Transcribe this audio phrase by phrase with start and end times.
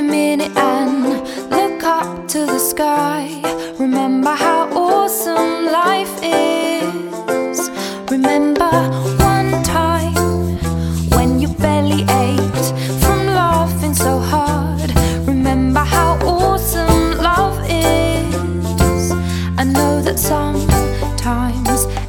[0.00, 1.04] a minute and
[1.50, 3.26] look up to the sky.
[3.78, 7.70] Remember how awesome life is.
[8.10, 8.72] Remember
[9.30, 10.14] one time
[11.14, 12.68] when you barely ached
[13.02, 14.90] from laughing so hard.
[15.26, 19.10] Remember how awesome love is.
[19.58, 21.99] I know that sometimes.